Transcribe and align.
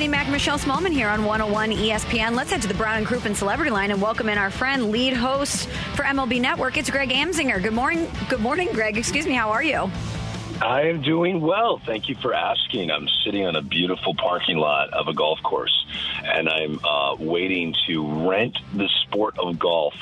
Danny 0.00 0.08
Mac, 0.08 0.30
Michelle 0.30 0.58
Smallmon 0.58 0.92
here 0.94 1.10
on 1.10 1.26
101 1.26 1.72
ESPN. 1.72 2.34
Let's 2.34 2.50
head 2.50 2.62
to 2.62 2.68
the 2.68 2.72
Brown 2.72 2.96
and 2.96 3.06
Crouppen 3.06 3.36
Celebrity 3.36 3.70
Line 3.70 3.90
and 3.90 4.00
welcome 4.00 4.30
in 4.30 4.38
our 4.38 4.50
friend, 4.50 4.90
lead 4.90 5.12
host 5.12 5.68
for 5.94 6.04
MLB 6.04 6.40
Network. 6.40 6.78
It's 6.78 6.88
Greg 6.88 7.10
Amsinger. 7.10 7.62
Good 7.62 7.74
morning. 7.74 8.10
Good 8.30 8.40
morning, 8.40 8.70
Greg. 8.72 8.96
Excuse 8.96 9.26
me. 9.26 9.34
How 9.34 9.50
are 9.50 9.62
you? 9.62 9.90
I 10.62 10.84
am 10.84 11.02
doing 11.02 11.42
well. 11.42 11.82
Thank 11.84 12.08
you 12.08 12.14
for 12.14 12.32
asking. 12.32 12.90
I'm 12.90 13.08
sitting 13.26 13.44
on 13.44 13.56
a 13.56 13.60
beautiful 13.60 14.14
parking 14.14 14.56
lot 14.56 14.90
of 14.94 15.06
a 15.08 15.12
golf 15.12 15.42
course, 15.42 15.84
and 16.24 16.48
I'm 16.48 16.80
uh, 16.82 17.16
waiting 17.18 17.74
to 17.86 18.26
rent 18.26 18.56
the 18.72 18.88
sport 19.02 19.38
of 19.38 19.58
golf 19.58 19.92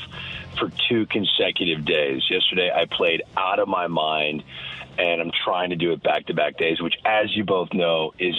for 0.60 0.70
two 0.88 1.06
consecutive 1.06 1.84
days. 1.84 2.22
Yesterday, 2.30 2.70
I 2.72 2.84
played 2.84 3.24
out 3.36 3.58
of 3.58 3.66
my 3.66 3.88
mind, 3.88 4.44
and 4.96 5.20
I'm 5.20 5.32
trying 5.44 5.70
to 5.70 5.76
do 5.76 5.90
it 5.90 6.04
back 6.04 6.26
to 6.26 6.34
back 6.34 6.56
days, 6.56 6.80
which, 6.80 6.94
as 7.04 7.36
you 7.36 7.42
both 7.42 7.72
know, 7.72 8.14
is 8.20 8.36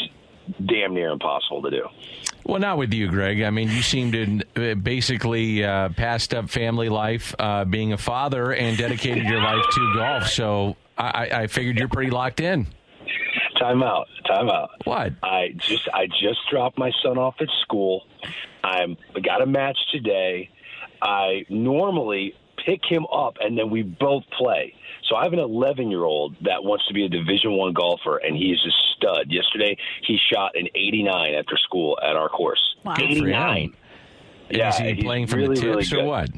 damn 0.65 0.93
near 0.93 1.09
impossible 1.09 1.61
to 1.63 1.71
do. 1.71 1.87
Well, 2.45 2.59
not 2.59 2.77
with 2.77 2.93
you, 2.93 3.09
Greg. 3.09 3.41
I 3.43 3.49
mean, 3.51 3.69
you 3.69 3.81
seem 3.81 4.11
to 4.11 4.71
uh, 4.71 4.75
basically 4.75 5.63
uh, 5.63 5.89
passed 5.89 6.33
up 6.33 6.49
family 6.49 6.89
life, 6.89 7.35
uh, 7.37 7.65
being 7.65 7.93
a 7.93 7.97
father, 7.97 8.53
and 8.53 8.77
dedicated 8.77 9.25
your 9.25 9.41
life 9.41 9.63
to 9.71 9.93
golf. 9.95 10.27
So 10.27 10.75
I, 10.97 11.29
I 11.31 11.47
figured 11.47 11.77
you're 11.77 11.87
pretty 11.89 12.11
locked 12.11 12.39
in. 12.39 12.67
Time 13.59 13.83
out. 13.83 14.07
Time 14.25 14.49
out. 14.49 14.69
What? 14.85 15.13
I 15.21 15.49
just 15.57 15.87
I 15.93 16.07
just 16.07 16.39
dropped 16.49 16.77
my 16.77 16.91
son 17.03 17.17
off 17.17 17.35
at 17.39 17.49
school. 17.61 18.03
I'm 18.63 18.97
I 19.15 19.19
got 19.19 19.41
a 19.41 19.45
match 19.45 19.77
today. 19.91 20.49
I 21.01 21.45
normally 21.49 22.35
pick 22.65 22.81
him 22.85 23.05
up 23.11 23.37
and 23.39 23.57
then 23.57 23.69
we 23.69 23.83
both 23.83 24.23
play. 24.37 24.73
So 25.07 25.15
I 25.15 25.23
have 25.23 25.33
an 25.33 25.39
11 25.39 25.89
year 25.89 26.03
old 26.03 26.35
that 26.41 26.63
wants 26.63 26.87
to 26.87 26.93
be 26.93 27.05
a 27.05 27.09
Division 27.09 27.53
One 27.53 27.73
golfer, 27.73 28.17
and 28.17 28.35
he's 28.35 28.59
a 28.65 28.71
stud. 28.95 29.27
Yesterday 29.29 29.77
he 30.05 30.17
shot 30.31 30.55
an 30.55 30.67
89 30.75 31.33
after 31.33 31.57
school 31.57 31.97
at 32.01 32.15
our 32.15 32.29
course. 32.29 32.75
Wow. 32.83 32.95
89. 32.97 33.75
Yeah, 34.51 34.69
is 34.69 34.77
he 34.77 34.93
he's 34.93 35.03
playing 35.03 35.27
from 35.27 35.39
really, 35.39 35.59
the 35.59 35.67
really 35.67 35.97
or 35.97 36.05
what? 36.05 36.29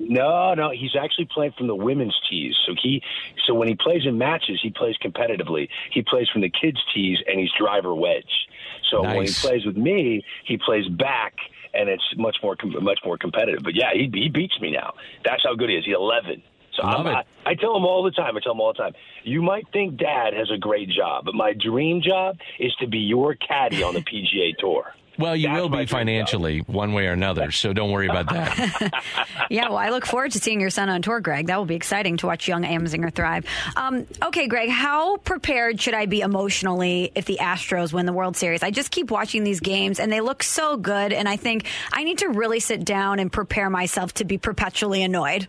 No, 0.00 0.54
no, 0.54 0.70
he's 0.70 0.94
actually 0.98 1.28
playing 1.32 1.52
from 1.56 1.66
the 1.66 1.74
women's 1.74 2.18
tees. 2.30 2.54
So 2.66 2.74
he, 2.80 3.02
so 3.46 3.54
when 3.54 3.68
he 3.68 3.74
plays 3.74 4.02
in 4.06 4.16
matches, 4.16 4.60
he 4.62 4.70
plays 4.70 4.96
competitively. 5.02 5.68
He 5.92 6.02
plays 6.02 6.28
from 6.28 6.42
the 6.42 6.50
kids' 6.50 6.78
tees 6.94 7.18
and 7.26 7.38
he's 7.40 7.50
driver 7.58 7.94
wedge. 7.94 8.48
So 8.90 9.02
when 9.02 9.26
he 9.26 9.32
plays 9.32 9.66
with 9.66 9.76
me, 9.76 10.24
he 10.44 10.56
plays 10.56 10.86
back, 10.88 11.34
and 11.74 11.88
it's 11.88 12.04
much 12.16 12.36
more 12.42 12.56
much 12.80 13.00
more 13.04 13.18
competitive. 13.18 13.62
But 13.62 13.74
yeah, 13.74 13.90
he 13.92 14.10
he 14.12 14.28
beats 14.28 14.58
me 14.60 14.70
now. 14.70 14.94
That's 15.24 15.42
how 15.44 15.54
good 15.54 15.70
he 15.70 15.76
is. 15.76 15.84
He's 15.84 15.94
11. 15.94 16.42
So 16.74 16.82
I'm. 16.82 17.06
I, 17.06 17.24
I 17.44 17.54
tell 17.54 17.76
him 17.76 17.84
all 17.84 18.02
the 18.02 18.10
time. 18.10 18.36
I 18.36 18.40
tell 18.40 18.52
him 18.52 18.60
all 18.60 18.72
the 18.72 18.78
time. 18.78 18.92
You 19.24 19.42
might 19.42 19.66
think 19.72 19.96
Dad 19.98 20.34
has 20.34 20.50
a 20.50 20.58
great 20.58 20.88
job, 20.88 21.24
but 21.24 21.34
my 21.34 21.52
dream 21.52 22.00
job 22.02 22.36
is 22.58 22.74
to 22.76 22.86
be 22.86 22.98
your 22.98 23.34
caddy 23.34 23.82
on 23.82 23.94
the 23.94 24.00
PGA 24.00 24.56
Tour. 24.58 24.92
Well, 25.18 25.34
you 25.34 25.48
That's 25.48 25.60
will 25.60 25.68
be 25.68 25.76
dream 25.78 25.86
job. 25.86 25.98
financially 25.98 26.58
one 26.60 26.92
way 26.92 27.06
or 27.08 27.12
another, 27.12 27.50
so 27.50 27.72
don't 27.72 27.90
worry 27.90 28.08
about 28.08 28.28
that. 28.30 28.92
Yeah, 29.50 29.68
well, 29.70 29.78
I 29.78 29.88
look 29.88 30.04
forward 30.04 30.32
to 30.32 30.38
seeing 30.38 30.60
your 30.60 30.68
son 30.68 30.90
on 30.90 31.00
tour, 31.00 31.20
Greg. 31.20 31.46
That 31.46 31.56
will 31.56 31.64
be 31.64 31.74
exciting 31.74 32.18
to 32.18 32.26
watch 32.26 32.46
young 32.48 32.64
Amsinger 32.64 33.10
thrive. 33.10 33.46
Um, 33.76 34.06
okay, 34.22 34.46
Greg, 34.46 34.68
how 34.68 35.16
prepared 35.18 35.80
should 35.80 35.94
I 35.94 36.04
be 36.04 36.20
emotionally 36.20 37.12
if 37.14 37.24
the 37.24 37.38
Astros 37.40 37.90
win 37.94 38.04
the 38.04 38.12
World 38.12 38.36
Series? 38.36 38.62
I 38.62 38.70
just 38.70 38.90
keep 38.90 39.10
watching 39.10 39.44
these 39.44 39.60
games 39.60 40.00
and 40.00 40.12
they 40.12 40.20
look 40.20 40.42
so 40.42 40.76
good, 40.76 41.14
and 41.14 41.26
I 41.26 41.36
think 41.36 41.66
I 41.92 42.04
need 42.04 42.18
to 42.18 42.28
really 42.28 42.60
sit 42.60 42.84
down 42.84 43.20
and 43.20 43.32
prepare 43.32 43.70
myself 43.70 44.12
to 44.14 44.24
be 44.26 44.36
perpetually 44.36 45.02
annoyed. 45.02 45.48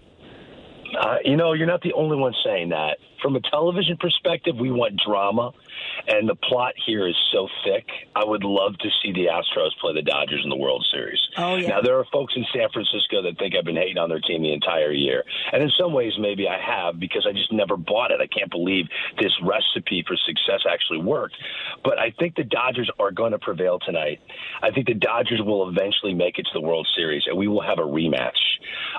Uh, 0.98 1.18
you 1.26 1.36
know, 1.36 1.52
you're 1.54 1.68
not 1.68 1.82
the 1.82 1.94
only 1.94 2.16
one 2.16 2.34
saying 2.44 2.70
that. 2.70 2.98
From 3.22 3.36
a 3.36 3.42
television 3.42 3.98
perspective, 3.98 4.56
we 4.58 4.72
want 4.72 4.98
drama, 5.06 5.52
and 6.08 6.28
the 6.28 6.36
plot 6.36 6.74
here 6.86 7.08
is 7.08 7.16
so 7.32 7.48
thick. 7.64 7.86
I 8.16 8.24
would 8.24 8.44
love 8.44 8.78
to 8.80 8.90
see 9.02 9.12
the 9.12 9.28
Astros 9.28 9.72
play 9.80 9.94
the 9.94 10.02
Dodgers 10.02 10.42
in 10.44 10.50
the 10.50 10.56
World 10.56 10.86
Series. 10.92 11.20
Oh, 11.38 11.56
yeah. 11.56 11.70
Now, 11.70 11.82
there 11.82 11.98
are 12.00 12.06
folks 12.12 12.34
in 12.36 12.46
San 12.54 12.70
Francisco 12.72 13.22
that 13.24 13.38
think 13.38 13.56
I've 13.56 13.66
been 13.66 13.76
hating 13.76 13.98
on 13.98 14.10
their 14.10 14.20
team 14.20 14.42
the 14.42 14.54
entire 14.54 14.92
year. 14.92 15.24
And 15.52 15.64
in 15.64 15.70
some 15.80 15.94
ways, 15.94 16.14
maybe 16.20 16.48
I 16.48 16.60
have 16.60 17.00
because 17.00 17.26
I 17.28 17.34
just 17.34 17.52
never 17.52 17.78
bought 17.78 18.12
it. 18.12 18.20
I 18.22 18.28
can't 18.28 18.52
believe 18.52 18.86
this 19.20 19.34
recipe 19.44 20.04
for 20.08 20.16
success 20.16 20.62
actually 20.70 21.00
worked. 21.00 21.36
But 21.84 22.00
I 22.00 22.12
think 22.20 22.36
the 22.36 22.44
Dodgers 22.44 22.90
are 23.00 23.12
going 23.12 23.32
to 23.32 23.40
prevail 23.40 23.80
tonight. 23.80 24.20
I 24.62 24.72
think 24.72 24.88
the 24.88 24.94
Dodgers 24.94 25.42
will 25.42 25.70
eventually 25.70 26.14
make 26.14 26.38
it 26.40 26.44
to 26.44 26.52
the 26.54 26.62
World 26.62 26.88
Series, 26.96 27.24
and 27.28 27.38
we 27.38 27.48
will 27.48 27.62
have 27.62 27.80
a 27.80 27.84
rematch 27.84 28.40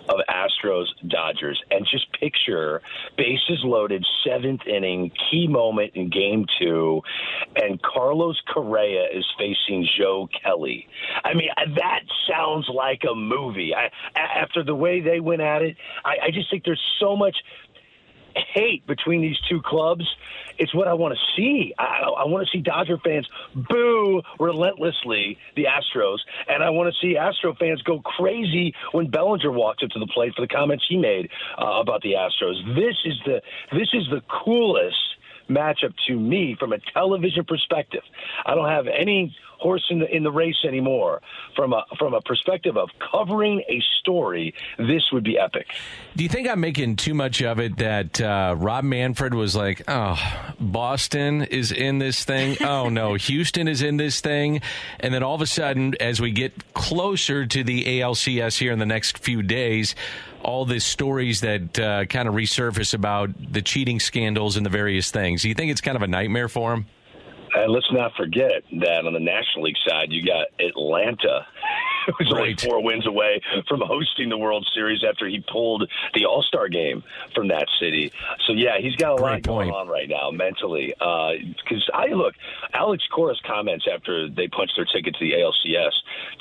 of 0.09 0.21
Astros 0.29 0.87
Dodgers. 1.09 1.63
And 1.71 1.87
just 1.91 2.11
picture 2.13 2.83
bases 3.17 3.61
loaded, 3.65 4.05
seventh 4.25 4.67
inning, 4.67 5.11
key 5.31 5.47
moment 5.47 5.93
in 5.95 6.11
game 6.11 6.47
two, 6.59 6.90
and 7.57 7.81
Carlos 7.83 8.41
Correa 8.53 9.07
is 9.13 9.27
facing 9.39 9.87
Joe 9.99 10.29
Kelly. 10.43 10.89
I 11.25 11.35
mean, 11.35 11.49
that 11.57 12.01
sounds 12.29 12.69
like 12.73 13.03
a 13.11 13.15
movie. 13.15 13.73
I, 13.75 13.91
after 14.19 14.63
the 14.65 14.75
way 14.75 15.01
they 15.01 15.21
went 15.21 15.41
at 15.41 15.63
it, 15.63 15.77
I, 16.05 16.27
I 16.27 16.31
just 16.33 16.51
think 16.51 16.65
there's 16.65 16.83
so 16.99 17.17
much 17.17 17.37
hate 18.55 18.87
between 18.87 19.23
these 19.23 19.39
two 19.49 19.61
clubs. 19.65 20.05
It's 20.59 20.75
what 20.75 20.89
I 20.89 20.95
want 20.95 21.15
to 21.15 21.21
see. 21.37 21.75
I, 21.79 22.03
I 22.19 22.27
want 22.27 22.47
to 22.47 22.51
see 22.57 22.63
Dodger 22.63 22.99
fans 23.03 23.29
boo 23.55 24.23
relentlessly 24.39 25.39
the 25.57 25.65
Astros, 25.65 26.19
and 26.49 26.63
I 26.63 26.71
want 26.71 26.93
to 26.93 27.07
see 27.07 27.17
Astro 27.17 27.55
fans 27.55 27.83
go 27.83 28.01
crazy 28.01 28.75
when 28.93 29.11
Bellinger 29.11 29.51
walked 29.51 29.83
up 29.83 29.91
to 29.91 29.99
the 29.99 30.07
plate 30.07 30.33
for 30.35 30.43
the 30.43 30.49
comments 30.49 30.85
he 30.89 30.97
made 30.97 31.31
uh, 31.59 31.81
about 31.81 32.03
the 32.03 32.13
Astros. 32.13 32.75
This 32.75 32.97
is 33.05 33.15
the 33.25 33.41
this 33.73 33.89
is 33.95 34.05
the 34.11 34.23
coolest 34.45 34.97
matchup 35.51 35.93
to 36.07 36.19
me 36.19 36.57
from 36.59 36.73
a 36.73 36.79
television 36.95 37.45
perspective. 37.45 38.03
I 38.47 38.55
don't 38.55 38.69
have 38.69 38.87
any 38.87 39.37
horse 39.61 39.85
in 39.91 40.01
the 40.01 40.15
in 40.15 40.23
the 40.23 40.33
race 40.33 40.65
anymore. 40.67 41.21
From 41.55 41.73
a 41.73 41.85
from 41.99 42.15
a 42.15 42.21
perspective 42.21 42.77
of 42.77 42.89
covering 43.13 43.63
a 43.69 43.83
story, 44.01 44.55
this 44.79 45.03
would 45.13 45.25
be 45.25 45.39
epic. 45.39 45.67
Do 46.17 46.23
you 46.23 46.29
think 46.29 46.49
I'm 46.49 46.61
making 46.61 46.97
too 46.97 47.15
much 47.15 47.43
of 47.43 47.61
it 47.61 47.77
that 47.77 48.21
uh, 48.21 48.55
Rob 48.57 48.85
Manfred 48.85 49.35
was 49.35 49.55
like, 49.55 49.83
oh, 49.87 50.19
Boston 50.59 51.43
is 51.43 51.73
in 51.73 51.99
this 51.99 52.25
thing? 52.25 52.57
Oh, 52.71 52.89
no, 52.89 53.15
Houston 53.15 53.67
is 53.67 53.83
in 53.83 53.97
this 53.97 54.21
thing. 54.21 54.61
And 55.01 55.13
then 55.13 55.23
all 55.23 55.35
of 55.35 55.41
a 55.41 55.47
sudden, 55.47 55.95
as 55.99 56.21
we 56.21 56.31
get 56.31 56.73
closer 56.73 57.45
to 57.45 57.65
the 57.65 58.01
ALCS 58.01 58.59
here 58.59 58.71
in 58.71 58.79
the 58.79 58.87
next 58.87 59.19
few 59.19 59.43
days, 59.43 59.97
all 60.51 60.65
the 60.65 60.81
stories 60.81 61.43
that 61.43 61.79
uh, 61.79 62.05
kind 62.07 62.29
of 62.29 62.35
resurface 62.35 62.93
about 62.93 63.31
the 63.53 63.63
cheating 63.63 64.01
scandals 64.01 64.57
and 64.57 64.67
the 64.67 64.71
various 64.71 65.13
things. 65.13 65.43
Do 65.43 65.49
you 65.49 65.55
think 65.55 65.71
it's 65.71 65.81
kind 65.81 65.95
of 65.95 66.03
a 66.03 66.09
nightmare 66.09 66.49
for 66.49 66.73
him? 66.73 66.87
And 67.55 67.73
let's 67.73 67.91
not 67.93 68.13
forget 68.17 68.63
that 68.81 69.07
on 69.07 69.13
the 69.13 69.21
National 69.21 69.65
League 69.65 69.77
side, 69.87 70.07
you 70.11 70.27
got 70.27 70.47
Atlanta, 70.59 71.47
who's 72.19 72.33
only 72.33 72.57
four 72.57 72.83
wins 72.83 73.07
away 73.07 73.41
from 73.69 73.81
hosting 73.81 74.29
the 74.29 74.39
World 74.39 74.69
Series 74.75 75.05
after 75.09 75.27
he 75.27 75.45
pulled 75.51 75.91
the 76.15 76.25
All 76.25 76.43
Star 76.43 76.69
game 76.69 77.03
from 77.35 77.49
that 77.49 77.67
city. 77.79 78.13
So 78.47 78.53
yeah, 78.53 78.79
he's 78.81 78.97
got 78.97 79.13
a 79.13 79.23
lot 79.23 79.33
Great 79.33 79.43
going 79.45 79.71
on 79.71 79.89
right 79.89 80.09
now 80.09 80.31
mentally. 80.31 80.95
Because 80.99 81.89
I 81.93 82.09
look, 82.09 82.35
Alex 82.73 83.05
Cora's 83.13 83.41
comments 83.47 83.87
after 83.93 84.29
they 84.29 84.49
punched 84.49 84.75
their 84.77 84.85
ticket 84.85 85.15
to 85.15 85.21
the 85.21 85.33
ALCS 85.33 85.93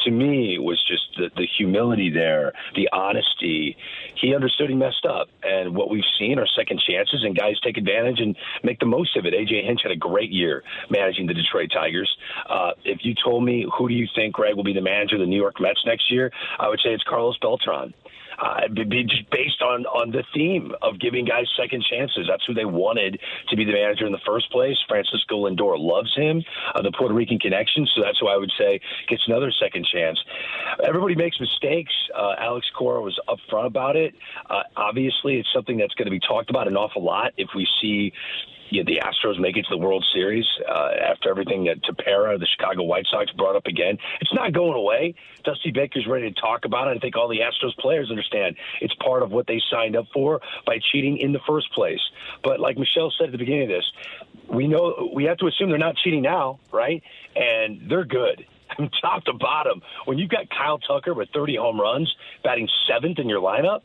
to 0.05 0.11
me 0.11 0.57
was 0.59 0.83
just 0.87 1.03
the, 1.17 1.29
the 1.35 1.47
humility 1.57 2.09
there, 2.09 2.53
the 2.75 2.89
honesty. 2.91 3.77
He 4.15 4.35
understood 4.35 4.69
he 4.69 4.75
messed 4.75 5.05
up, 5.05 5.29
and 5.43 5.75
what 5.75 5.89
we've 5.89 6.03
seen 6.17 6.39
are 6.39 6.47
second 6.47 6.81
chances, 6.87 7.23
and 7.23 7.35
guys 7.35 7.59
take 7.61 7.77
advantage 7.77 8.19
and 8.19 8.35
make 8.63 8.79
the 8.79 8.85
most 8.85 9.15
of 9.17 9.25
it. 9.25 9.33
AJ 9.33 9.65
Hinch 9.65 9.81
had 9.83 9.91
a 9.91 9.95
great 9.95 10.31
year 10.31 10.63
managing 10.89 11.27
the 11.27 11.33
Detroit 11.33 11.71
Tigers. 11.73 12.15
Uh, 12.47 12.71
if 12.83 12.99
you 13.03 13.13
told 13.15 13.43
me 13.43 13.67
who 13.77 13.87
do 13.87 13.93
you 13.93 14.07
think 14.15 14.35
Greg 14.35 14.55
will 14.55 14.63
be 14.63 14.73
the 14.73 14.81
manager 14.81 15.15
of 15.15 15.21
the 15.21 15.27
New 15.27 15.37
York 15.39 15.48
Mets 15.59 15.81
next 15.85 16.11
year, 16.11 16.31
I 16.59 16.69
would 16.69 16.79
say 16.83 16.91
it's 16.91 17.03
Carlos 17.03 17.37
Beltran. 17.39 17.93
uh, 18.41 18.67
just 19.07 19.29
based 19.31 19.61
on 19.61 19.85
on 19.85 20.11
the 20.11 20.23
theme 20.33 20.71
of 20.81 20.99
giving 20.99 21.25
guys 21.25 21.45
second 21.57 21.83
chances. 21.89 22.27
That's 22.27 22.43
who 22.45 22.53
they 22.53 22.65
wanted 22.65 23.19
to 23.49 23.55
be 23.55 23.65
the 23.65 23.73
manager 23.73 24.05
in 24.05 24.11
the 24.11 24.23
first 24.25 24.51
place. 24.51 24.77
Francisco 24.87 25.47
Lindor 25.47 25.77
loves 25.77 26.13
him, 26.15 26.43
uh, 26.75 26.81
the 26.81 26.91
Puerto 26.91 27.13
Rican 27.13 27.39
connection, 27.39 27.87
so 27.95 28.01
that's 28.01 28.19
who 28.19 28.27
I 28.27 28.37
would 28.37 28.51
say 28.57 28.79
gets 29.07 29.23
another 29.27 29.51
second 29.51 29.85
chance. 29.91 30.19
Everybody 30.83 31.15
makes 31.15 31.39
mistakes. 31.39 31.93
Uh, 32.15 32.35
Alex 32.37 32.67
Cora 32.77 33.01
was 33.01 33.19
upfront 33.27 33.67
about 33.67 33.95
it. 33.95 34.13
Uh, 34.49 34.63
obviously, 34.75 35.37
it's 35.37 35.49
something 35.53 35.77
that's 35.77 35.93
going 35.95 36.05
to 36.05 36.11
be 36.11 36.19
talked 36.19 36.49
about 36.49 36.67
an 36.67 36.77
awful 36.77 37.03
lot 37.03 37.33
if 37.37 37.49
we 37.55 37.67
see 37.81 38.13
you 38.69 38.83
know, 38.83 38.91
the 38.91 39.01
Astros 39.01 39.39
make 39.39 39.57
it 39.57 39.63
to 39.63 39.69
the 39.71 39.77
World 39.77 40.05
Series 40.13 40.45
uh, 40.67 40.89
after 41.11 41.29
everything 41.29 41.65
that 41.65 41.81
Tepera, 41.83 42.39
the 42.39 42.47
Chicago 42.57 42.83
White 42.83 43.05
Sox, 43.09 43.31
brought 43.31 43.55
up 43.55 43.65
again. 43.65 43.97
It's 44.21 44.33
not 44.33 44.53
going 44.53 44.73
away. 44.73 45.15
Dusty 45.43 45.71
Baker's 45.71 46.07
ready 46.07 46.31
to 46.31 46.39
talk 46.39 46.65
about 46.65 46.87
it. 46.87 46.97
I 46.97 46.99
think 46.99 47.15
all 47.15 47.27
the 47.27 47.39
Astros 47.39 47.77
players 47.79 48.09
understand 48.09 48.55
it's 48.81 48.93
part 48.95 49.23
of 49.23 49.31
what 49.31 49.47
they 49.47 49.61
signed 49.71 49.95
up 49.95 50.05
for 50.13 50.41
by 50.65 50.79
cheating 50.91 51.17
in 51.17 51.31
the 51.31 51.39
first 51.47 51.71
place. 51.73 52.01
But 52.43 52.59
like 52.59 52.77
Michelle 52.77 53.13
said 53.17 53.27
at 53.27 53.31
the 53.31 53.37
beginning 53.37 53.63
of 53.63 53.69
this, 53.69 53.91
we 54.49 54.67
know 54.67 55.11
we 55.13 55.25
have 55.25 55.37
to 55.37 55.47
assume 55.47 55.69
they're 55.69 55.77
not 55.77 55.95
cheating 55.97 56.21
now, 56.21 56.59
right? 56.71 57.01
And 57.35 57.89
they're 57.89 58.05
good. 58.05 58.45
From 58.75 58.89
top 59.01 59.25
to 59.25 59.33
bottom, 59.33 59.81
when 60.05 60.19
you've 60.19 60.29
got 60.29 60.47
Kyle 60.49 60.77
Tucker 60.77 61.13
with 61.15 61.29
30 61.33 61.55
home 61.55 61.81
runs, 61.81 62.13
batting 62.43 62.69
seventh 62.87 63.17
in 63.17 63.27
your 63.27 63.41
lineup, 63.41 63.81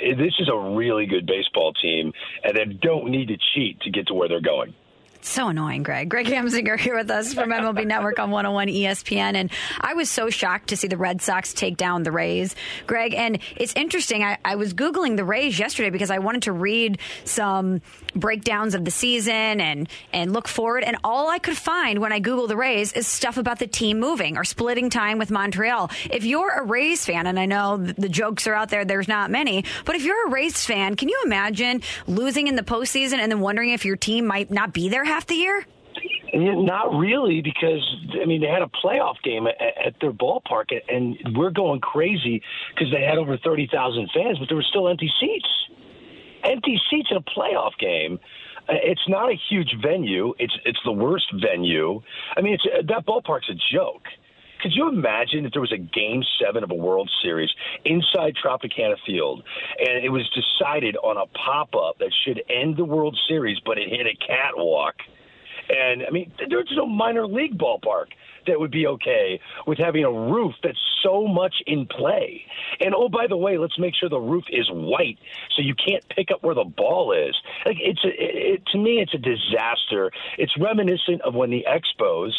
this 0.00 0.34
is 0.38 0.48
a 0.48 0.56
really 0.56 1.06
good 1.06 1.26
baseball 1.26 1.72
team, 1.72 2.12
and 2.44 2.56
they 2.56 2.64
don't 2.64 3.10
need 3.10 3.28
to 3.28 3.36
cheat 3.54 3.80
to 3.82 3.90
get 3.90 4.06
to 4.08 4.14
where 4.14 4.28
they're 4.28 4.40
going. 4.40 4.74
So 5.22 5.48
annoying, 5.48 5.82
Greg. 5.82 6.08
Greg 6.08 6.26
Amsinger 6.26 6.78
here 6.78 6.96
with 6.96 7.10
us 7.10 7.34
from 7.34 7.50
MLB 7.50 7.86
Network 7.86 8.18
on 8.18 8.30
101 8.30 8.68
ESPN. 8.68 9.34
And 9.34 9.50
I 9.78 9.92
was 9.92 10.08
so 10.08 10.30
shocked 10.30 10.68
to 10.68 10.76
see 10.76 10.88
the 10.88 10.96
Red 10.96 11.20
Sox 11.20 11.52
take 11.52 11.76
down 11.76 12.04
the 12.04 12.12
Rays, 12.12 12.56
Greg. 12.86 13.12
And 13.12 13.38
it's 13.56 13.74
interesting. 13.74 14.22
I, 14.24 14.38
I 14.44 14.56
was 14.56 14.72
Googling 14.72 15.16
the 15.16 15.24
Rays 15.24 15.58
yesterday 15.58 15.90
because 15.90 16.10
I 16.10 16.20
wanted 16.20 16.42
to 16.42 16.52
read 16.52 16.98
some 17.24 17.82
breakdowns 18.14 18.74
of 18.74 18.84
the 18.84 18.90
season 18.90 19.60
and, 19.60 19.88
and 20.12 20.32
look 20.32 20.48
forward. 20.48 20.84
And 20.84 20.96
all 21.04 21.28
I 21.28 21.38
could 21.38 21.56
find 21.56 21.98
when 21.98 22.12
I 22.12 22.20
Googled 22.20 22.48
the 22.48 22.56
Rays 22.56 22.92
is 22.94 23.06
stuff 23.06 23.36
about 23.36 23.58
the 23.58 23.66
team 23.66 24.00
moving 24.00 24.38
or 24.38 24.44
splitting 24.44 24.88
time 24.88 25.18
with 25.18 25.30
Montreal. 25.30 25.90
If 26.10 26.24
you're 26.24 26.50
a 26.50 26.64
Rays 26.64 27.04
fan, 27.04 27.26
and 27.26 27.38
I 27.38 27.44
know 27.44 27.76
the 27.76 28.08
jokes 28.08 28.46
are 28.46 28.54
out 28.54 28.70
there, 28.70 28.86
there's 28.86 29.08
not 29.08 29.30
many, 29.30 29.64
but 29.84 29.96
if 29.96 30.04
you're 30.04 30.28
a 30.28 30.30
Rays 30.30 30.64
fan, 30.64 30.96
can 30.96 31.10
you 31.10 31.20
imagine 31.26 31.82
losing 32.06 32.46
in 32.46 32.56
the 32.56 32.62
postseason 32.62 33.18
and 33.18 33.30
then 33.30 33.40
wondering 33.40 33.70
if 33.70 33.84
your 33.84 33.96
team 33.96 34.26
might 34.26 34.50
not 34.50 34.72
be 34.72 34.88
there 34.88 35.04
half 35.10 35.26
the 35.26 35.34
year? 35.34 35.66
Not 36.32 36.94
really, 36.94 37.42
because 37.42 37.84
I 38.22 38.24
mean 38.24 38.40
they 38.40 38.46
had 38.46 38.62
a 38.62 38.70
playoff 38.84 39.20
game 39.24 39.48
at, 39.48 39.86
at 39.86 39.94
their 40.00 40.12
ballpark, 40.12 40.66
and 40.88 41.18
we're 41.36 41.50
going 41.50 41.80
crazy 41.80 42.40
because 42.72 42.92
they 42.92 43.02
had 43.02 43.18
over 43.18 43.36
thirty 43.36 43.68
thousand 43.70 44.08
fans, 44.14 44.38
but 44.38 44.46
there 44.48 44.56
were 44.56 44.70
still 44.70 44.88
empty 44.88 45.12
seats. 45.20 45.48
Empty 46.44 46.80
seats 46.88 47.08
in 47.10 47.16
a 47.16 47.22
playoff 47.22 47.76
game. 47.78 48.20
Uh, 48.68 48.74
it's 48.82 49.06
not 49.08 49.30
a 49.30 49.36
huge 49.50 49.74
venue. 49.82 50.32
It's 50.38 50.56
it's 50.64 50.78
the 50.84 50.92
worst 50.92 51.26
venue. 51.42 52.00
I 52.36 52.40
mean, 52.40 52.54
it's 52.54 52.66
that 52.86 53.04
ballpark's 53.04 53.50
a 53.50 53.58
joke. 53.74 54.06
Could 54.62 54.72
you 54.74 54.88
imagine 54.88 55.46
if 55.46 55.52
there 55.52 55.60
was 55.60 55.72
a 55.72 55.78
game 55.78 56.22
seven 56.42 56.62
of 56.62 56.70
a 56.70 56.74
World 56.74 57.10
Series 57.22 57.50
inside 57.84 58.34
Tropicana 58.36 58.96
Field 59.06 59.42
and 59.78 60.04
it 60.04 60.10
was 60.10 60.28
decided 60.30 60.96
on 60.96 61.16
a 61.16 61.26
pop 61.26 61.74
up 61.74 61.98
that 61.98 62.12
should 62.24 62.42
end 62.48 62.76
the 62.76 62.84
World 62.84 63.18
Series, 63.28 63.58
but 63.64 63.78
it 63.78 63.88
hit 63.88 64.06
a 64.06 64.14
catwalk? 64.14 64.96
And 65.68 66.02
I 66.06 66.10
mean, 66.10 66.32
there's 66.48 66.72
no 66.72 66.86
minor 66.86 67.26
league 67.26 67.56
ballpark 67.56 68.06
that 68.46 68.58
would 68.58 68.70
be 68.70 68.86
okay 68.86 69.40
with 69.66 69.78
having 69.78 70.04
a 70.04 70.12
roof 70.12 70.54
that's 70.62 70.78
so 71.02 71.26
much 71.26 71.54
in 71.66 71.86
play. 71.86 72.44
And 72.80 72.94
oh, 72.94 73.08
by 73.08 73.26
the 73.26 73.36
way, 73.36 73.58
let's 73.58 73.78
make 73.78 73.94
sure 73.94 74.08
the 74.08 74.18
roof 74.18 74.44
is 74.50 74.68
white 74.70 75.18
so 75.54 75.62
you 75.62 75.74
can't 75.74 76.06
pick 76.08 76.30
up 76.30 76.42
where 76.42 76.54
the 76.54 76.64
ball 76.64 77.12
is. 77.12 77.36
Like 77.64 77.76
it's 77.80 78.04
a, 78.04 78.08
it, 78.08 78.66
to 78.72 78.78
me, 78.78 79.00
it's 79.00 79.14
a 79.14 79.18
disaster. 79.18 80.10
It's 80.38 80.56
reminiscent 80.58 81.22
of 81.22 81.34
when 81.34 81.50
the 81.50 81.66
Expos 81.68 82.32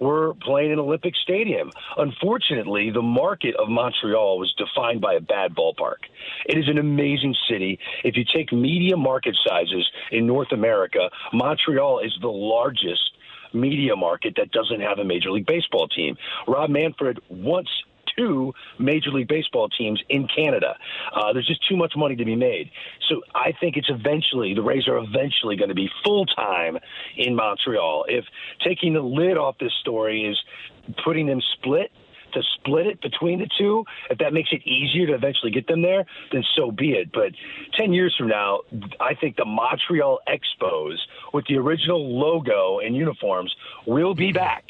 were 0.00 0.34
playing 0.42 0.72
in 0.72 0.78
Olympic 0.78 1.14
Stadium. 1.16 1.70
Unfortunately, 1.96 2.90
the 2.90 3.02
market 3.02 3.54
of 3.56 3.68
Montreal 3.68 4.38
was 4.38 4.52
defined 4.54 5.00
by 5.00 5.14
a 5.14 5.20
bad 5.20 5.54
ballpark. 5.54 6.08
It 6.46 6.58
is 6.58 6.68
an 6.68 6.78
amazing 6.78 7.34
city. 7.48 7.78
If 8.02 8.16
you 8.16 8.24
take 8.24 8.52
media 8.52 8.96
market 8.96 9.36
sizes 9.46 9.88
in 10.10 10.26
North 10.26 10.52
America, 10.52 11.10
Montreal 11.32 12.00
is 12.00 12.16
the 12.20 12.28
largest 12.28 13.12
media 13.52 13.96
market 13.96 14.34
that 14.36 14.50
doesn't 14.52 14.80
have 14.80 14.98
a 14.98 15.04
Major 15.04 15.30
League 15.30 15.46
Baseball 15.46 15.88
team. 15.88 16.16
Rob 16.46 16.70
Manfred 16.70 17.20
wants 17.28 17.70
two 18.16 18.52
Major 18.78 19.10
League 19.10 19.28
Baseball 19.28 19.68
teams 19.68 20.02
in 20.08 20.28
Canada. 20.34 20.76
Uh, 21.14 21.32
there's 21.32 21.46
just 21.46 21.66
too 21.68 21.76
much 21.76 21.94
money 21.96 22.16
to 22.16 22.24
be 22.24 22.36
made. 22.36 22.70
So 23.08 23.22
I 23.34 23.52
think 23.58 23.76
it's 23.76 23.90
eventually, 23.90 24.54
the 24.54 24.62
Rays 24.62 24.86
are 24.88 24.98
eventually 24.98 25.56
going 25.56 25.68
to 25.68 25.74
be 25.74 25.88
full 26.04 26.26
time 26.26 26.78
in 27.16 27.34
Montreal. 27.34 28.06
If 28.08 28.24
taking 28.64 28.94
the 28.94 29.00
lid 29.00 29.36
off 29.36 29.56
this 29.58 29.72
story 29.80 30.26
is 30.26 30.38
putting 31.04 31.26
them 31.26 31.40
split, 31.56 31.90
to 32.32 32.42
split 32.54 32.86
it 32.86 33.00
between 33.00 33.40
the 33.40 33.48
two, 33.58 33.84
if 34.08 34.18
that 34.18 34.32
makes 34.32 34.50
it 34.52 34.66
easier 34.66 35.06
to 35.08 35.14
eventually 35.14 35.50
get 35.50 35.66
them 35.66 35.82
there, 35.82 36.04
then 36.32 36.44
so 36.54 36.70
be 36.70 36.92
it. 36.92 37.10
But 37.12 37.32
10 37.76 37.92
years 37.92 38.14
from 38.16 38.28
now, 38.28 38.60
I 39.00 39.14
think 39.14 39.36
the 39.36 39.44
Montreal 39.44 40.20
Expos 40.28 40.96
with 41.32 41.46
the 41.46 41.56
original 41.56 42.18
logo 42.18 42.78
and 42.78 42.96
uniforms 42.96 43.54
will 43.86 44.14
be 44.14 44.32
back 44.32 44.64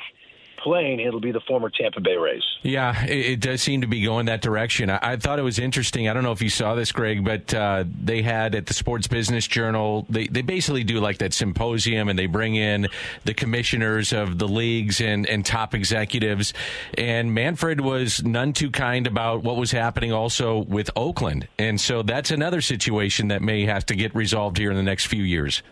playing, 0.62 1.00
it'll 1.00 1.20
be 1.20 1.32
the 1.32 1.40
former 1.40 1.70
Tampa 1.70 2.00
Bay 2.00 2.16
Rays. 2.16 2.42
Yeah, 2.62 3.04
it, 3.04 3.26
it 3.26 3.40
does 3.40 3.62
seem 3.62 3.80
to 3.80 3.86
be 3.86 4.02
going 4.02 4.26
that 4.26 4.42
direction. 4.42 4.90
I, 4.90 4.98
I, 5.02 5.16
thought 5.16 5.38
it 5.38 5.42
was 5.42 5.58
interesting. 5.58 6.08
I 6.08 6.12
don't 6.12 6.22
know 6.22 6.32
if 6.32 6.42
you 6.42 6.50
saw 6.50 6.74
this, 6.74 6.92
Greg, 6.92 7.24
but 7.24 7.52
uh, 7.54 7.84
they 8.02 8.22
had 8.22 8.54
at 8.54 8.66
the 8.66 8.74
Sports 8.74 9.06
Business 9.06 9.46
Journal, 9.46 10.06
they, 10.08 10.26
they 10.26 10.42
basically 10.42 10.84
do 10.84 11.00
like 11.00 11.18
that 11.18 11.32
symposium 11.32 12.08
and 12.08 12.18
they 12.18 12.26
bring 12.26 12.54
in 12.56 12.88
the 13.24 13.34
commissioners 13.34 14.12
of 14.12 14.38
the 14.38 14.48
leagues 14.48 15.00
and, 15.00 15.26
and 15.26 15.44
top 15.44 15.74
executives. 15.74 16.52
And 16.96 17.34
Manfred 17.34 17.80
was 17.80 18.22
none 18.22 18.52
too 18.52 18.70
kind 18.70 19.06
about 19.06 19.42
what 19.42 19.56
was 19.56 19.70
happening 19.70 20.12
also 20.12 20.58
with 20.58 20.90
Oakland. 20.96 21.48
And 21.58 21.80
so 21.80 22.02
that's 22.02 22.30
another 22.30 22.60
situation 22.60 23.28
that 23.28 23.42
may 23.42 23.64
have 23.64 23.86
to 23.86 23.94
get 23.94 24.14
resolved 24.14 24.58
here 24.58 24.70
in 24.70 24.76
the 24.76 24.82
next 24.82 25.06
few 25.06 25.22
years 25.22 25.62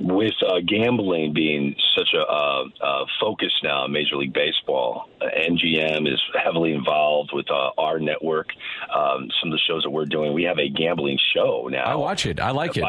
with 0.00 0.34
uh, 0.46 0.60
gambling 0.66 1.32
being 1.32 1.74
such 1.96 2.08
a 2.14 2.20
uh, 2.20 2.64
uh, 2.80 3.04
focus 3.20 3.52
now 3.62 3.84
in 3.84 3.92
Major 3.92 4.16
League 4.16 4.32
Baseball, 4.32 5.08
uh, 5.20 5.26
MGM 5.26 6.12
is 6.12 6.20
heavily 6.42 6.72
involved 6.72 7.30
with 7.32 7.50
uh, 7.50 7.70
our 7.78 7.98
network. 7.98 8.48
Um, 8.94 9.28
some 9.40 9.50
of 9.50 9.52
the 9.52 9.60
shows 9.66 9.82
that 9.84 9.90
we're 9.90 10.06
doing, 10.06 10.32
we 10.32 10.44
have 10.44 10.58
a 10.58 10.68
gambling 10.68 11.18
show 11.34 11.68
now. 11.70 11.84
I 11.84 11.94
watch 11.94 12.26
it. 12.26 12.40
I 12.40 12.50
like 12.50 12.76
it 12.76 12.84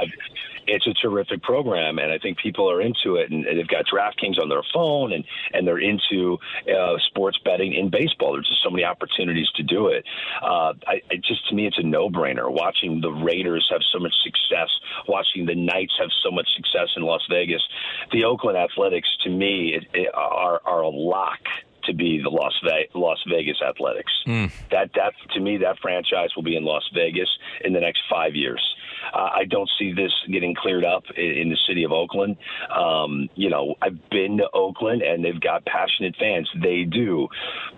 it's 0.67 0.87
a 0.87 0.93
terrific 0.93 1.41
program, 1.41 1.99
and 1.99 2.11
I 2.11 2.17
think 2.17 2.37
people 2.37 2.69
are 2.69 2.81
into 2.81 3.15
it. 3.15 3.31
And 3.31 3.45
they've 3.45 3.67
got 3.67 3.85
DraftKings 3.85 4.41
on 4.41 4.49
their 4.49 4.63
phone, 4.73 5.13
and 5.13 5.23
and 5.53 5.67
they're 5.67 5.79
into 5.79 6.37
uh, 6.67 6.97
sports 7.07 7.37
betting 7.43 7.73
in 7.73 7.89
baseball. 7.89 8.33
There's 8.33 8.47
just 8.47 8.63
so 8.63 8.69
many 8.69 8.83
opportunities 8.83 9.49
to 9.55 9.63
do 9.63 9.87
it. 9.87 10.05
Uh, 10.41 10.73
I, 10.87 11.01
I 11.11 11.15
just 11.23 11.47
to 11.49 11.55
me, 11.55 11.67
it's 11.67 11.77
a 11.77 11.83
no-brainer. 11.83 12.51
Watching 12.51 13.01
the 13.01 13.11
Raiders 13.11 13.67
have 13.71 13.81
so 13.91 13.99
much 13.99 14.13
success, 14.23 14.69
watching 15.07 15.45
the 15.45 15.55
Knights 15.55 15.93
have 15.99 16.09
so 16.23 16.31
much 16.31 16.47
success 16.55 16.89
in 16.95 17.03
Las 17.03 17.25
Vegas, 17.29 17.61
the 18.11 18.25
Oakland 18.25 18.57
Athletics, 18.57 19.09
to 19.23 19.29
me, 19.29 19.75
it, 19.75 19.87
it 19.93 20.09
are 20.13 20.61
are 20.65 20.81
a 20.81 20.89
lock 20.89 21.39
to 21.85 21.93
be 21.93 22.21
the 22.21 22.29
Las, 22.29 22.53
Ve- 22.63 22.89
Las 22.93 23.21
Vegas 23.29 23.61
Athletics. 23.61 24.11
Mm. 24.25 24.51
That 24.71 24.91
that 24.95 25.13
to 25.33 25.39
me, 25.39 25.57
that 25.57 25.79
franchise 25.79 26.29
will 26.35 26.43
be 26.43 26.55
in 26.55 26.63
Las 26.63 26.89
Vegas 26.93 27.29
in 27.63 27.73
the 27.73 27.79
next 27.79 28.01
five 28.09 28.35
years. 28.35 28.61
Uh, 29.13 29.29
I 29.33 29.45
don't 29.49 29.69
see 29.79 29.93
this 29.93 30.11
getting 30.31 30.55
cleared 30.55 30.85
up 30.85 31.03
in, 31.15 31.23
in 31.23 31.49
the 31.49 31.57
city 31.67 31.83
of 31.83 31.91
Oakland. 31.91 32.37
Um, 32.73 33.29
you 33.35 33.49
know, 33.49 33.75
I've 33.81 34.09
been 34.09 34.37
to 34.37 34.49
Oakland 34.53 35.01
and 35.01 35.23
they've 35.23 35.39
got 35.39 35.65
passionate 35.65 36.15
fans. 36.19 36.49
They 36.61 36.83
do. 36.83 37.27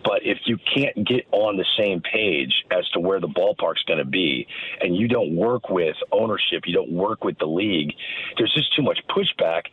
But 0.04 0.22
if 0.24 0.40
you 0.46 0.58
can't 0.58 1.08
get 1.08 1.26
on 1.32 1.58
the 1.58 1.66
same 1.78 2.02
page 2.02 2.54
as 2.72 2.88
to 2.90 3.00
where 3.00 3.20
the 3.20 3.28
ballpark's 3.28 3.84
going 3.84 4.00
to 4.00 4.06
be 4.06 4.48
and 4.82 4.96
you 4.96 5.08
don't 5.08 5.36
work 5.36 5.70
with 5.70 5.96
ownership, 6.12 6.64
you 6.66 6.74
don't 6.74 6.92
work 6.92 7.24
with 7.24 7.38
the 7.40 7.46
league, 7.46 7.94
there's 8.38 8.54
just 8.54 8.76
too 8.76 8.84
much 8.84 9.00
pushback. 9.10 9.64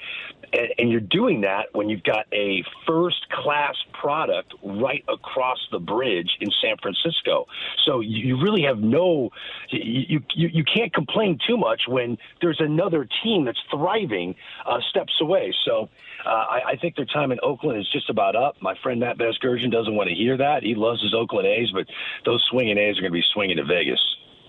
And, 0.52 0.68
and 0.78 0.90
you're 0.90 1.00
doing 1.00 1.42
that 1.42 1.66
when 1.72 1.88
you've 1.88 2.02
got 2.02 2.26
a 2.32 2.62
first 2.86 3.28
class 3.30 3.74
product 3.92 4.54
right 4.62 5.04
across 5.08 5.58
the 5.70 5.78
bridge 5.78 6.30
in 6.40 6.50
San 6.62 6.76
Francisco. 6.80 7.46
So 7.84 8.00
you 8.00 8.40
really 8.40 8.62
have 8.62 8.78
no, 8.78 9.30
you, 9.70 10.20
you, 10.34 10.48
you 10.52 10.64
can't 10.64 10.92
complain 10.92 11.38
too 11.46 11.56
much 11.56 11.82
when 11.88 12.18
there's 12.40 12.60
another 12.60 13.08
team 13.22 13.44
that's 13.44 13.60
thriving 13.70 14.34
uh, 14.66 14.78
steps 14.90 15.12
away. 15.20 15.52
So 15.64 15.88
uh, 16.24 16.28
I, 16.28 16.60
I 16.70 16.76
think 16.76 16.96
their 16.96 17.06
time 17.06 17.32
in 17.32 17.38
Oakland 17.42 17.78
is 17.78 17.88
just 17.92 18.10
about 18.10 18.36
up. 18.36 18.56
My 18.60 18.74
friend 18.82 19.00
Matt 19.00 19.18
Vasgersian 19.18 19.70
doesn't 19.70 19.94
want 19.94 20.08
to 20.08 20.14
hear 20.14 20.36
that. 20.36 20.62
He 20.62 20.74
loves 20.74 21.02
his 21.02 21.14
Oakland 21.14 21.46
A's, 21.46 21.70
but 21.72 21.86
those 22.24 22.44
swinging 22.50 22.78
A's 22.78 22.98
are 22.98 23.02
going 23.02 23.12
to 23.12 23.18
be 23.18 23.24
swinging 23.32 23.56
to 23.56 23.64
Vegas. 23.64 24.00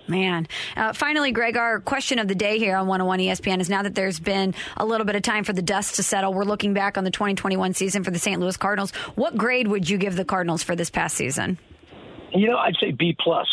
Man. 0.08 0.48
Uh, 0.76 0.92
finally, 0.94 1.32
Greg, 1.32 1.56
our 1.56 1.80
question 1.80 2.20
of 2.20 2.28
the 2.28 2.36
day 2.36 2.60
here 2.60 2.76
on 2.76 2.88
101 2.88 3.20
ESPN 3.20 3.62
is 3.62 3.70
now 3.70 3.84
that 3.84 3.96
there's 3.96 4.20
been 4.20 4.54
a 4.76 4.86
little 4.86 5.06
bit 5.06 5.16
of 5.16 5.22
time 5.22 5.44
for 5.44 5.54
the 5.54 5.62
dust 5.62 5.96
to 5.96 6.04
settle, 6.04 6.34
we're 6.34 6.44
looking 6.44 6.74
back 6.74 6.98
on 6.98 7.04
the 7.04 7.12
2021 7.12 7.74
season 7.74 8.04
for 8.04 8.12
the 8.12 8.20
St. 8.20 8.40
Louis 8.40 8.58
Cardinals. 8.58 8.92
What 9.16 9.38
grade 9.38 9.68
would 9.68 9.90
you 9.90 9.98
give 9.98 10.16
the 10.16 10.26
Cardinals 10.26 10.62
for 10.62 10.76
this 10.76 10.90
past 10.90 11.16
season? 11.16 11.58
You 12.34 12.48
know, 12.48 12.58
I'd 12.58 12.76
say 12.82 12.92
B 12.92 13.16
plus. 13.18 13.48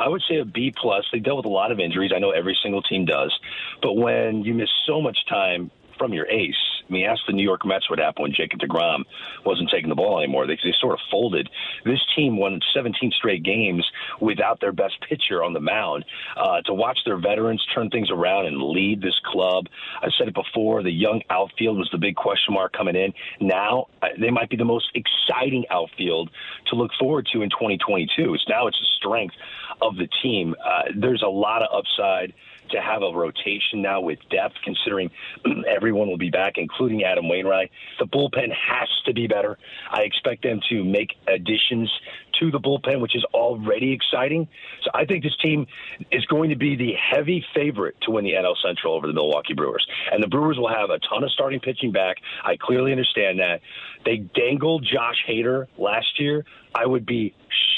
I 0.00 0.08
would 0.08 0.22
say 0.28 0.38
a 0.38 0.44
B 0.44 0.74
plus. 0.74 1.04
They 1.12 1.18
dealt 1.18 1.36
with 1.36 1.46
a 1.46 1.50
lot 1.50 1.70
of 1.70 1.78
injuries. 1.78 2.10
I 2.14 2.18
know 2.18 2.30
every 2.30 2.58
single 2.62 2.82
team 2.82 3.04
does, 3.04 3.38
but 3.82 3.92
when 3.92 4.42
you 4.42 4.54
miss 4.54 4.70
so 4.86 5.00
much 5.00 5.18
time 5.28 5.70
from 5.98 6.14
your 6.14 6.26
ace, 6.26 6.54
I 6.90 6.92
mean, 6.92 7.06
ask 7.06 7.20
the 7.26 7.32
New 7.32 7.44
York 7.44 7.64
Mets 7.64 7.88
what 7.88 8.00
happened 8.00 8.22
when 8.24 8.34
Jacob 8.34 8.58
DeGrom 8.58 9.04
wasn't 9.46 9.70
taking 9.70 9.88
the 9.88 9.94
ball 9.94 10.18
anymore. 10.18 10.46
They, 10.46 10.56
they 10.56 10.74
sort 10.80 10.94
of 10.94 11.00
folded. 11.08 11.48
This 11.84 12.00
team 12.16 12.36
won 12.36 12.58
17 12.74 13.12
straight 13.16 13.44
games 13.44 13.88
without 14.20 14.60
their 14.60 14.72
best 14.72 14.94
pitcher 15.08 15.44
on 15.44 15.52
the 15.52 15.60
mound. 15.60 16.04
Uh, 16.36 16.62
to 16.62 16.74
watch 16.74 16.98
their 17.04 17.16
veterans 17.16 17.64
turn 17.72 17.90
things 17.90 18.10
around 18.10 18.46
and 18.46 18.60
lead 18.60 19.00
this 19.00 19.18
club, 19.24 19.66
I 20.02 20.08
said 20.18 20.26
it 20.26 20.34
before, 20.34 20.82
the 20.82 20.90
young 20.90 21.22
outfield 21.30 21.78
was 21.78 21.88
the 21.92 21.98
big 21.98 22.16
question 22.16 22.54
mark 22.54 22.72
coming 22.72 22.96
in. 22.96 23.12
Now, 23.40 23.86
uh, 24.02 24.08
they 24.18 24.30
might 24.30 24.50
be 24.50 24.56
the 24.56 24.64
most 24.64 24.90
exciting 24.94 25.64
outfield 25.70 26.30
to 26.70 26.74
look 26.74 26.90
forward 26.98 27.28
to 27.32 27.42
in 27.42 27.50
2022. 27.50 28.34
It's 28.34 28.48
now 28.48 28.66
it's 28.66 28.80
the 28.80 28.86
strength 28.96 29.34
of 29.82 29.96
the 29.96 30.08
team. 30.22 30.54
Uh, 30.64 30.82
there's 30.96 31.22
a 31.22 31.28
lot 31.28 31.62
of 31.62 31.68
upside 31.72 32.32
to 32.70 32.80
have 32.80 33.02
a 33.02 33.12
rotation 33.12 33.82
now 33.82 34.00
with 34.00 34.18
depth, 34.30 34.54
considering 34.64 35.10
everyone 35.68 36.08
will 36.08 36.18
be 36.18 36.30
back, 36.30 36.54
including 36.56 37.04
Adam 37.04 37.28
Wainwright. 37.28 37.70
The 37.98 38.06
bullpen 38.06 38.52
has 38.52 38.88
to 39.06 39.12
be 39.12 39.26
better. 39.26 39.58
I 39.90 40.02
expect 40.02 40.42
them 40.42 40.60
to 40.68 40.84
make 40.84 41.16
additions 41.26 41.90
to 42.38 42.50
the 42.50 42.58
bullpen, 42.58 43.00
which 43.00 43.16
is 43.16 43.24
already 43.34 43.92
exciting. 43.92 44.48
So 44.82 44.90
I 44.94 45.04
think 45.04 45.24
this 45.24 45.36
team 45.42 45.66
is 46.10 46.24
going 46.26 46.50
to 46.50 46.56
be 46.56 46.76
the 46.76 46.92
heavy 46.94 47.44
favorite 47.54 47.96
to 48.02 48.12
win 48.12 48.24
the 48.24 48.32
NL 48.32 48.56
Central 48.64 48.94
over 48.94 49.06
the 49.06 49.12
Milwaukee 49.12 49.54
Brewers. 49.54 49.86
And 50.12 50.22
the 50.22 50.28
Brewers 50.28 50.56
will 50.56 50.72
have 50.72 50.90
a 50.90 50.98
ton 50.98 51.24
of 51.24 51.30
starting 51.32 51.60
pitching 51.60 51.92
back. 51.92 52.16
I 52.44 52.56
clearly 52.56 52.92
understand 52.92 53.40
that. 53.40 53.60
They 54.04 54.18
dangled 54.18 54.84
Josh 54.84 55.24
Hader 55.28 55.66
last 55.76 56.18
year. 56.18 56.44
I 56.74 56.86
would 56.86 57.04
be 57.04 57.34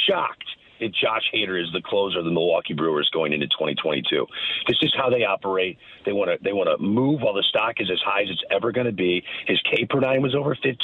shocked 0.07 0.45
if 0.83 0.93
Josh 0.93 1.23
Hader 1.33 1.61
is 1.63 1.73
the 1.73 1.81
closer 1.81 2.19
of 2.19 2.25
the 2.25 2.31
Milwaukee 2.31 2.75
Brewers 2.75 3.09
going 3.13 3.33
into 3.33 3.47
2022. 3.47 4.27
This 4.67 4.79
is 4.83 4.93
how 4.97 5.09
they 5.09 5.25
operate. 5.25 5.79
They 6.05 6.13
want 6.13 6.31
to 6.31 6.43
they 6.43 6.53
want 6.53 6.69
to 6.69 6.83
move 6.83 7.23
while 7.23 7.35
the 7.35 7.45
stock 7.45 7.77
is 7.79 7.91
as 7.91 8.01
high 8.05 8.23
as 8.23 8.31
it's 8.31 8.43
ever 8.51 8.73
going 8.73 8.87
to 8.87 8.93
be. 8.93 9.23
His 9.47 9.61
K 9.63 9.87
per 9.89 10.01
nine 10.01 10.23
was 10.23 10.35
over 10.35 10.57
15. 10.61 10.75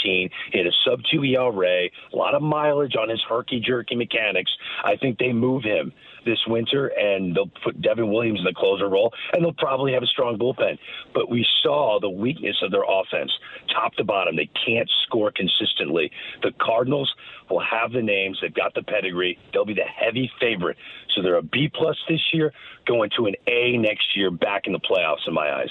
He 0.52 0.58
had 0.58 0.66
a 0.66 0.72
sub 0.84 1.00
two 1.10 1.24
ERA, 1.24 1.88
a 2.12 2.16
lot 2.16 2.34
of 2.34 2.42
mileage 2.42 2.94
on 2.96 3.08
his 3.08 3.22
herky 3.28 3.60
jerky 3.60 3.96
mechanics. 3.96 4.52
I 4.84 4.96
think 4.96 5.18
they 5.18 5.32
move 5.32 5.64
him 5.64 5.92
this 6.28 6.44
winter, 6.46 6.88
and 6.88 7.34
they'll 7.34 7.50
put 7.64 7.80
Devin 7.80 8.10
Williams 8.10 8.38
in 8.38 8.44
the 8.44 8.54
closer 8.54 8.88
role, 8.88 9.12
and 9.32 9.44
they'll 9.44 9.52
probably 9.52 9.92
have 9.92 10.02
a 10.02 10.06
strong 10.06 10.38
bullpen. 10.38 10.78
But 11.14 11.30
we 11.30 11.46
saw 11.62 11.98
the 12.00 12.10
weakness 12.10 12.56
of 12.62 12.70
their 12.70 12.84
offense, 12.88 13.32
top 13.74 13.94
to 13.94 14.04
bottom. 14.04 14.36
They 14.36 14.50
can't 14.66 14.90
score 15.06 15.32
consistently. 15.34 16.10
The 16.42 16.52
Cardinals 16.60 17.12
will 17.50 17.60
have 17.60 17.92
the 17.92 18.02
names. 18.02 18.38
They've 18.40 18.54
got 18.54 18.74
the 18.74 18.82
pedigree. 18.82 19.38
They'll 19.52 19.64
be 19.64 19.74
the 19.74 19.82
heavy 19.82 20.30
favorite. 20.40 20.76
So 21.14 21.22
they're 21.22 21.36
a 21.36 21.42
B 21.42 21.70
plus 21.72 21.96
this 22.08 22.20
year, 22.32 22.52
going 22.86 23.10
to 23.16 23.26
an 23.26 23.34
A 23.46 23.76
next 23.76 24.16
year, 24.16 24.30
back 24.30 24.66
in 24.66 24.72
the 24.72 24.80
playoffs 24.80 25.26
in 25.26 25.34
my 25.34 25.50
eyes. 25.50 25.70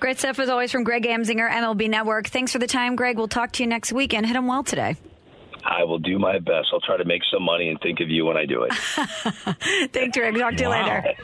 Great 0.00 0.18
stuff 0.18 0.38
as 0.38 0.48
always 0.48 0.70
from 0.70 0.84
Greg 0.84 1.02
Amsinger, 1.04 1.50
MLB 1.50 1.90
Network. 1.90 2.28
Thanks 2.28 2.52
for 2.52 2.60
the 2.60 2.68
time, 2.68 2.94
Greg. 2.94 3.18
We'll 3.18 3.26
talk 3.26 3.52
to 3.52 3.64
you 3.64 3.68
next 3.68 3.92
week 3.92 4.14
and 4.14 4.24
hit 4.24 4.34
them 4.34 4.46
well 4.46 4.62
today. 4.62 4.96
I 5.70 5.84
will 5.84 5.98
do 5.98 6.18
my 6.18 6.38
best. 6.38 6.68
I'll 6.72 6.80
try 6.80 6.96
to 6.96 7.04
make 7.04 7.22
some 7.30 7.42
money 7.42 7.68
and 7.68 7.78
think 7.80 8.00
of 8.00 8.08
you 8.08 8.24
when 8.24 8.36
I 8.38 8.46
do 8.46 8.62
it. 8.62 8.72
Thanks, 9.92 10.16
Greg. 10.16 10.34
Talk 10.36 10.54
to 10.56 10.62
you 10.62 10.68
Wow. 10.70 10.82
later. 10.82 11.14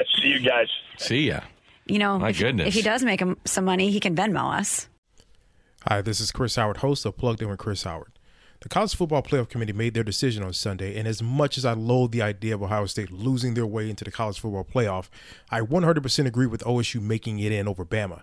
See 0.20 0.28
you 0.28 0.40
guys. 0.40 0.68
See 0.96 1.28
ya. 1.28 1.40
You 1.86 1.98
know, 1.98 2.18
My 2.18 2.30
if, 2.30 2.38
goodness. 2.38 2.68
if 2.68 2.74
he 2.74 2.82
does 2.82 3.02
make 3.04 3.20
him 3.20 3.36
some 3.44 3.64
money, 3.66 3.90
he 3.90 4.00
can 4.00 4.16
Venmo 4.16 4.58
us. 4.58 4.88
Hi, 5.88 6.00
this 6.00 6.20
is 6.20 6.30
Chris 6.32 6.56
Howard, 6.56 6.78
host 6.78 7.04
of 7.04 7.16
Plugged 7.16 7.42
In 7.42 7.48
with 7.50 7.58
Chris 7.58 7.82
Howard. 7.82 8.12
The 8.60 8.68
College 8.68 8.94
Football 8.94 9.22
Playoff 9.24 9.48
Committee 9.48 9.72
made 9.72 9.92
their 9.94 10.04
decision 10.04 10.44
on 10.44 10.52
Sunday, 10.52 10.96
and 10.96 11.08
as 11.08 11.20
much 11.20 11.58
as 11.58 11.64
I 11.64 11.72
loathe 11.72 12.12
the 12.12 12.22
idea 12.22 12.54
of 12.54 12.62
Ohio 12.62 12.86
State 12.86 13.10
losing 13.10 13.54
their 13.54 13.66
way 13.66 13.90
into 13.90 14.04
the 14.04 14.12
College 14.12 14.38
Football 14.38 14.64
Playoff, 14.64 15.08
I 15.50 15.60
100% 15.60 16.26
agree 16.26 16.46
with 16.46 16.62
OSU 16.62 17.00
making 17.02 17.40
it 17.40 17.50
in 17.50 17.66
over 17.66 17.84
Bama. 17.84 18.22